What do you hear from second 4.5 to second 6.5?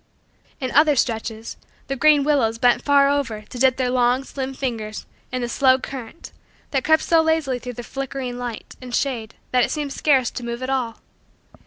fingers in the slow current